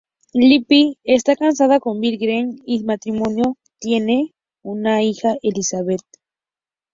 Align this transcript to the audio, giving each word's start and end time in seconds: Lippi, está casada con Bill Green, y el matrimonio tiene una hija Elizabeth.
Lippi, 0.33 0.97
está 1.03 1.35
casada 1.35 1.79
con 1.79 1.99
Bill 2.01 2.17
Green, 2.17 2.59
y 2.65 2.77
el 2.77 2.85
matrimonio 2.85 3.57
tiene 3.77 4.33
una 4.63 5.03
hija 5.03 5.35
Elizabeth. 5.43 6.01